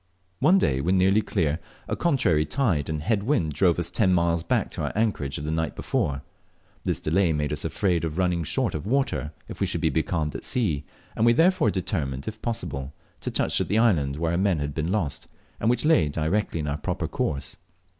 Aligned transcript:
One 0.39 0.57
day, 0.57 0.81
when 0.81 0.97
nearly 0.97 1.21
clear, 1.21 1.59
a 1.87 1.95
contrary 1.95 2.43
tide 2.43 2.89
and 2.89 3.03
head 3.03 3.21
wind 3.21 3.53
drove 3.53 3.77
us 3.77 3.91
ten 3.91 4.15
miles 4.15 4.41
back 4.41 4.71
to 4.71 4.81
our 4.81 4.91
anchorage 4.95 5.37
of 5.37 5.45
the 5.45 5.51
night 5.51 5.75
before. 5.75 6.23
This 6.83 6.99
delay 6.99 7.33
made 7.33 7.53
us 7.53 7.63
afraid 7.63 8.03
of 8.03 8.17
running 8.17 8.43
short 8.43 8.73
of 8.73 8.87
water 8.87 9.31
if 9.47 9.59
we 9.61 9.67
should 9.67 9.79
be 9.81 9.91
becalmed 9.91 10.33
at 10.33 10.43
sea, 10.43 10.85
and 11.15 11.23
we 11.23 11.33
therefore 11.33 11.69
determined, 11.69 12.27
if 12.27 12.41
possible, 12.41 12.93
to 13.19 13.29
touch 13.29 13.61
at 13.61 13.67
the 13.67 13.77
island 13.77 14.15
where 14.17 14.31
our 14.31 14.39
men 14.39 14.57
had 14.57 14.73
been 14.73 14.91
lost, 14.91 15.27
and 15.59 15.69
which 15.69 15.85
lay 15.85 16.09
directly 16.09 16.59
in 16.61 16.67
our 16.67 16.77
proper 16.79 17.07
course. 17.07 17.57